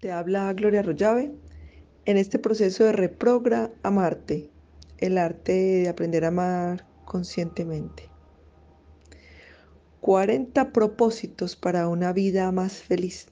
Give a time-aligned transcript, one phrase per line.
[0.00, 1.32] Te habla Gloria Rollave
[2.04, 4.48] en este proceso de reprogra amarte,
[4.98, 8.08] el arte de aprender a amar conscientemente.
[10.00, 13.26] 40 propósitos para una vida más feliz.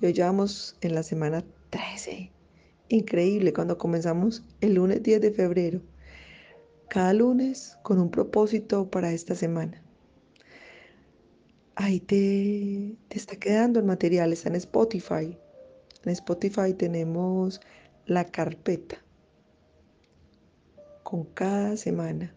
[0.00, 2.32] Y hoy vamos en la semana 13.
[2.88, 5.82] Increíble cuando comenzamos el lunes 10 de febrero.
[6.88, 9.82] Cada lunes con un propósito para esta semana.
[11.74, 15.36] Ahí te, te está quedando el material, está en Spotify.
[16.04, 17.60] En Spotify tenemos
[18.06, 19.04] la carpeta
[21.02, 22.34] con cada semana.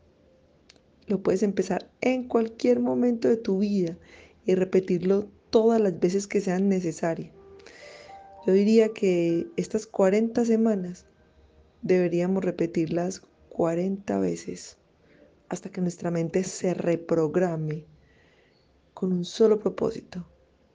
[1.07, 3.97] Lo puedes empezar en cualquier momento de tu vida
[4.45, 7.31] y repetirlo todas las veces que sean necesarias.
[8.45, 11.05] Yo diría que estas 40 semanas
[11.81, 14.77] deberíamos repetirlas 40 veces
[15.47, 17.85] hasta que nuestra mente se reprograme
[18.93, 20.27] con un solo propósito,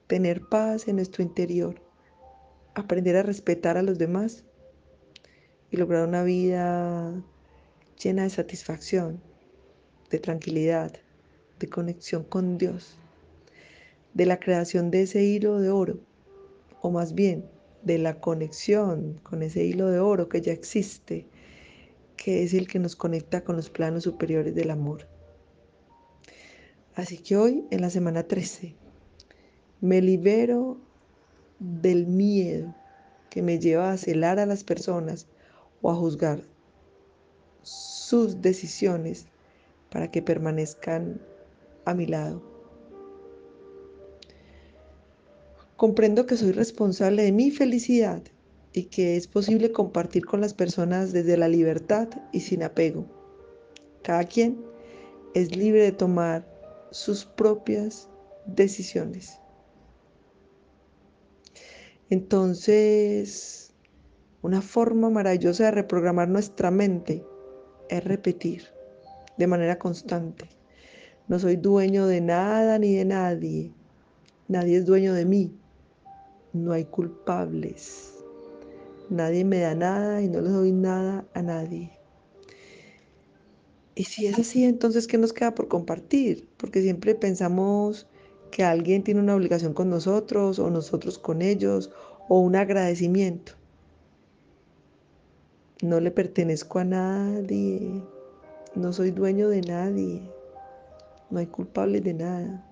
[0.06, 1.87] tener paz en nuestro interior
[2.78, 4.44] aprender a respetar a los demás
[5.70, 7.12] y lograr una vida
[8.02, 9.20] llena de satisfacción,
[10.10, 10.92] de tranquilidad,
[11.58, 12.96] de conexión con Dios,
[14.14, 15.98] de la creación de ese hilo de oro,
[16.80, 17.44] o más bien
[17.82, 21.26] de la conexión con ese hilo de oro que ya existe,
[22.16, 25.06] que es el que nos conecta con los planos superiores del amor.
[26.94, 28.74] Así que hoy, en la semana 13,
[29.80, 30.80] me libero
[31.58, 32.74] del miedo
[33.30, 35.26] que me lleva a celar a las personas
[35.82, 36.42] o a juzgar
[37.62, 39.26] sus decisiones
[39.90, 41.20] para que permanezcan
[41.84, 42.42] a mi lado.
[45.76, 48.22] Comprendo que soy responsable de mi felicidad
[48.72, 53.06] y que es posible compartir con las personas desde la libertad y sin apego.
[54.02, 54.60] Cada quien
[55.34, 56.46] es libre de tomar
[56.90, 58.08] sus propias
[58.46, 59.38] decisiones.
[62.10, 63.74] Entonces,
[64.42, 67.24] una forma maravillosa de reprogramar nuestra mente
[67.88, 68.62] es repetir
[69.36, 70.48] de manera constante.
[71.28, 73.72] No soy dueño de nada ni de nadie.
[74.48, 75.54] Nadie es dueño de mí.
[76.54, 78.14] No hay culpables.
[79.10, 81.98] Nadie me da nada y no le doy nada a nadie.
[83.94, 86.48] Y si es así, entonces, ¿qué nos queda por compartir?
[86.56, 88.06] Porque siempre pensamos
[88.50, 91.90] que alguien tiene una obligación con nosotros o nosotros con ellos
[92.28, 93.52] o un agradecimiento.
[95.82, 98.02] No le pertenezco a nadie,
[98.74, 100.22] no soy dueño de nadie,
[101.30, 102.64] no hay culpables de nada.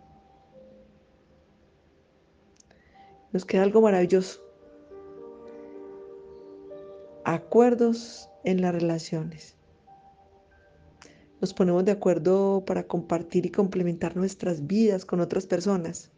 [3.32, 4.40] Nos queda algo maravilloso.
[7.24, 9.56] Acuerdos en las relaciones.
[11.40, 16.10] Nos ponemos de acuerdo para compartir y complementar nuestras vidas con otras personas,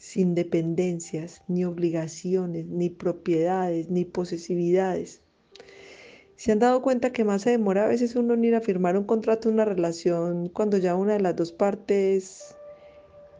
[0.00, 5.20] sin dependencias, ni obligaciones, ni propiedades, ni posesividades.
[6.36, 8.96] ¿Se han dado cuenta que más se demora a veces uno en ir a firmar
[8.96, 12.56] un contrato, una relación, cuando ya una de las dos partes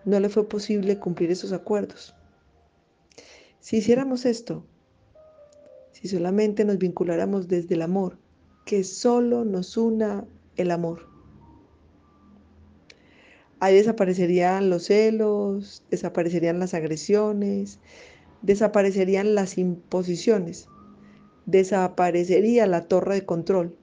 [0.04, 2.14] no le fue posible cumplir esos acuerdos?
[3.60, 4.66] Si hiciéramos esto,
[5.92, 8.18] si solamente nos vinculáramos desde el amor,
[8.66, 10.26] que solo nos una
[10.56, 11.09] el amor.
[13.60, 17.78] Ahí desaparecerían los celos, desaparecerían las agresiones,
[18.40, 20.66] desaparecerían las imposiciones,
[21.44, 23.76] desaparecería la torre de control.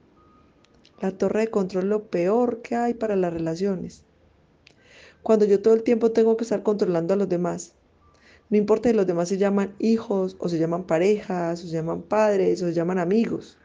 [1.00, 4.04] La torre de control lo peor que hay para las relaciones.
[5.22, 7.76] Cuando yo todo el tiempo tengo que estar controlando a los demás,
[8.50, 12.02] no importa si los demás se llaman hijos o se llaman parejas o se llaman
[12.02, 13.60] padres o se llaman amigos.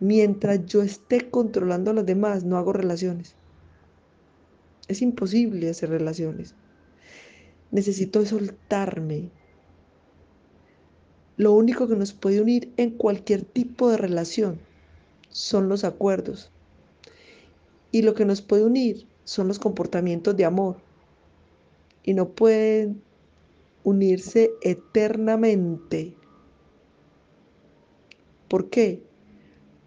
[0.00, 3.34] Mientras yo esté controlando a los demás, no hago relaciones.
[4.88, 6.54] Es imposible hacer relaciones.
[7.70, 9.30] Necesito soltarme.
[11.36, 14.60] Lo único que nos puede unir en cualquier tipo de relación
[15.30, 16.50] son los acuerdos.
[17.90, 20.76] Y lo que nos puede unir son los comportamientos de amor.
[22.02, 23.02] Y no pueden
[23.84, 26.14] unirse eternamente.
[28.48, 29.02] ¿Por qué?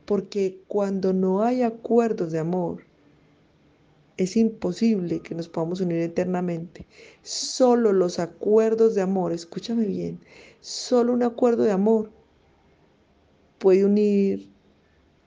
[0.05, 2.83] porque cuando no hay acuerdos de amor,
[4.17, 6.85] es imposible que nos podamos unir eternamente.
[7.21, 10.19] Solo los acuerdos de amor, escúchame bien,
[10.61, 12.11] solo un acuerdo de amor
[13.59, 14.49] puede unir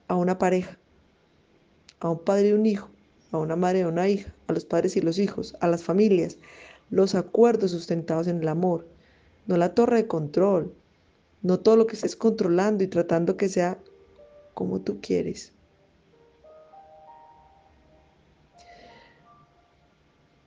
[0.07, 0.77] a una pareja,
[1.99, 2.89] a un padre y un hijo,
[3.31, 6.37] a una madre y una hija, a los padres y los hijos, a las familias.
[6.89, 8.87] Los acuerdos sustentados en el amor,
[9.45, 10.73] no la torre de control,
[11.43, 13.77] no todo lo que estés controlando y tratando que sea
[14.55, 15.53] como tú quieres.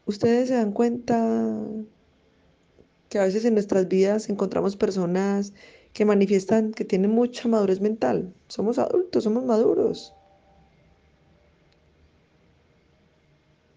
[0.04, 1.58] Ustedes se dan cuenta
[3.08, 5.52] que a veces en nuestras vidas encontramos personas
[5.92, 8.34] que manifiestan que tienen mucha madurez mental.
[8.48, 10.14] Somos adultos, somos maduros.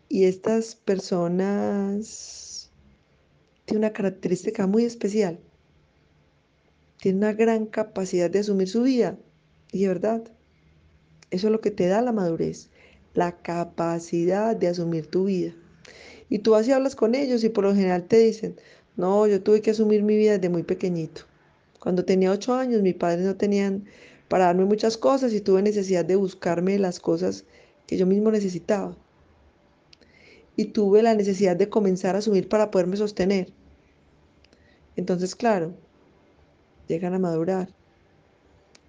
[0.07, 2.71] Y estas personas
[3.65, 5.39] tienen una característica muy especial.
[7.01, 9.17] Tienen una gran capacidad de asumir su vida.
[9.71, 10.23] Y de verdad,
[11.31, 12.69] eso es lo que te da la madurez,
[13.13, 15.53] la capacidad de asumir tu vida.
[16.35, 18.57] Y tú así hablas con ellos y por lo general te dicen,
[18.97, 21.21] no, yo tuve que asumir mi vida desde muy pequeñito.
[21.79, 23.85] Cuando tenía ocho años, mis padres no tenían
[24.27, 27.45] para darme muchas cosas y tuve necesidad de buscarme las cosas
[27.87, 28.97] que yo mismo necesitaba.
[30.57, 33.53] Y tuve la necesidad de comenzar a asumir para poderme sostener.
[34.97, 35.73] Entonces, claro,
[36.89, 37.69] llegan a madurar,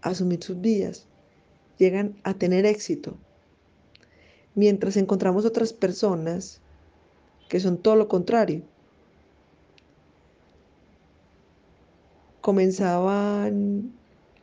[0.03, 1.07] a asumir sus vidas,
[1.79, 3.17] llegan a tener éxito.
[4.57, 6.61] Mientras encontramos otras personas
[7.49, 8.63] que son todo lo contrario,
[12.41, 13.93] comenzaban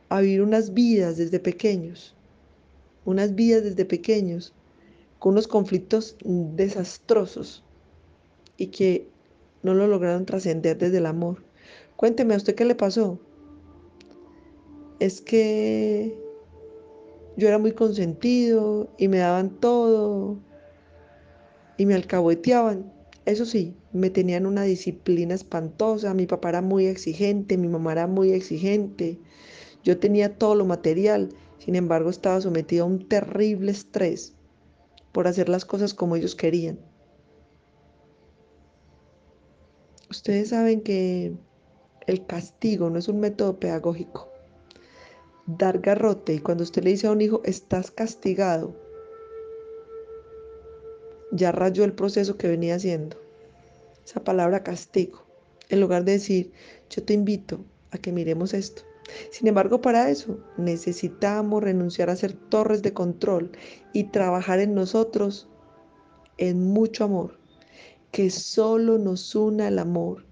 [0.08, 2.14] a vivir unas vidas desde pequeños,
[3.04, 4.52] unas vidas desde pequeños,
[5.18, 7.64] con unos conflictos desastrosos
[8.58, 9.08] y que
[9.62, 11.42] no lo lograron trascender desde el amor.
[11.96, 13.18] Cuénteme a usted qué le pasó.
[15.00, 16.14] Es que
[17.36, 20.36] yo era muy consentido y me daban todo
[21.78, 22.92] y me alcahueteaban.
[23.26, 28.06] Eso sí, me tenían una disciplina espantosa, mi papá era muy exigente, mi mamá era
[28.06, 29.18] muy exigente,
[29.82, 34.34] yo tenía todo lo material, sin embargo estaba sometido a un terrible estrés
[35.12, 36.78] por hacer las cosas como ellos querían.
[40.10, 41.32] Ustedes saben que
[42.06, 44.28] el castigo no es un método pedagógico.
[45.46, 48.76] Dar garrote y cuando usted le dice a un hijo, estás castigado,
[51.34, 53.16] ya rayó el proceso que venía haciendo.
[54.04, 55.26] Esa palabra castigo,
[55.68, 56.52] en lugar de decir,
[56.90, 58.82] yo te invito a que miremos esto.
[59.30, 63.50] Sin embargo, para eso necesitamos renunciar a ser torres de control
[63.92, 65.48] y trabajar en nosotros
[66.38, 67.38] en mucho amor,
[68.12, 70.24] que solo nos una el amor.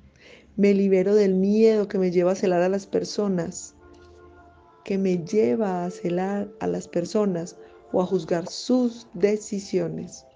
[0.56, 3.74] Me libero del miedo que me lleva a celar a las personas,
[4.84, 7.56] que me lleva a celar a las personas
[7.92, 10.26] o a juzgar sus decisiones.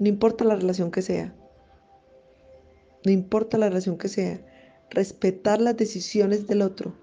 [0.00, 1.34] No importa la relación que sea.
[3.04, 4.40] No importa la relación que sea.
[4.88, 6.94] Respetar las decisiones del otro.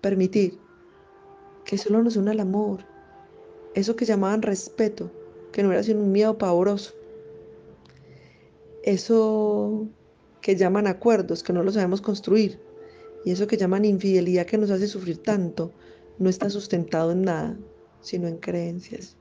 [0.00, 0.60] Permitir
[1.64, 2.84] que solo nos una el amor.
[3.74, 5.10] Eso que llamaban respeto,
[5.50, 6.94] que no era sino un miedo pavoroso.
[8.84, 9.88] Eso
[10.40, 12.60] que llaman acuerdos, que no lo sabemos construir.
[13.24, 15.72] Y eso que llaman infidelidad, que nos hace sufrir tanto,
[16.18, 17.56] no está sustentado en nada,
[18.00, 19.16] sino en creencias.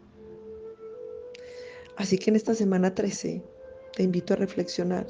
[2.01, 3.43] Así que en esta semana 13
[3.95, 5.05] te invito a reflexionar.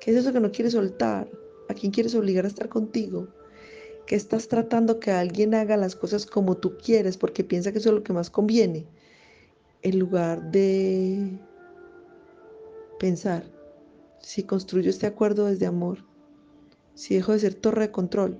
[0.00, 1.30] ¿Qué es eso que no quieres soltar?
[1.68, 3.28] ¿A quién quieres obligar a estar contigo?
[4.06, 7.90] ¿Qué estás tratando que alguien haga las cosas como tú quieres porque piensa que eso
[7.90, 8.86] es lo que más conviene?
[9.82, 11.38] En lugar de
[12.98, 13.44] pensar,
[14.18, 15.98] si construyo este acuerdo desde amor,
[16.94, 18.38] si dejo de ser torre de control,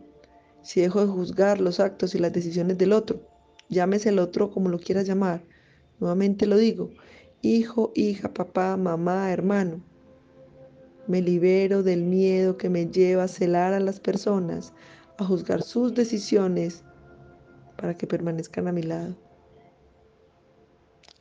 [0.63, 3.21] si dejo de juzgar los actos y las decisiones del otro,
[3.69, 5.45] llámese el otro como lo quieras llamar,
[6.01, 6.89] nuevamente lo digo,
[7.43, 9.83] hijo, hija, papá, mamá, hermano.
[11.09, 14.73] Me libero del miedo que me lleva a celar a las personas,
[15.19, 16.85] a juzgar sus decisiones
[17.77, 19.17] para que permanezcan a mi lado.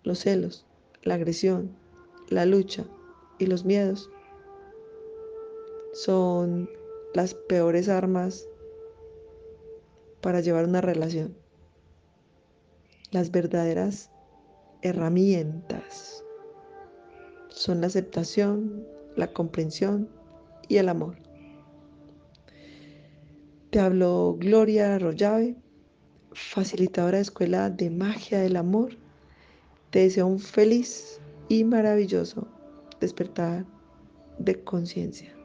[0.03, 0.67] Los celos,
[1.01, 1.75] la agresión,
[2.29, 2.86] la lucha
[3.39, 4.10] y los miedos
[5.93, 6.69] son
[7.13, 8.48] las peores armas
[10.22, 11.36] para llevar una relación.
[13.10, 14.11] Las verdaderas
[14.81, 16.23] herramientas
[17.50, 18.85] son la aceptación,
[19.15, 20.09] la comprensión
[20.67, 21.17] y el amor.
[23.69, 25.55] Te hablo Gloria Arroyave,
[26.33, 28.97] facilitadora de Escuela de Magia del Amor.
[29.91, 32.47] Te deseo un feliz y maravilloso
[33.00, 33.65] despertar
[34.39, 35.40] de conciencia.